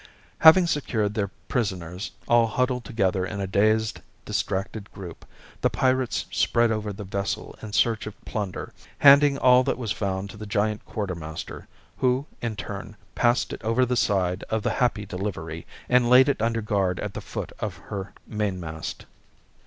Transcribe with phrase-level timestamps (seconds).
[0.39, 5.25] Having secured their prisoners, all huddled together in a dazed, distracted group,
[5.61, 10.31] the pirates spread over the vessel in search of plunder, handing all that was found
[10.31, 11.67] to the giant quartermaster,
[11.97, 16.41] who in turn passed it over the side of The Happy Delivery and laid it
[16.41, 19.05] under guard at the foot of her mainmast.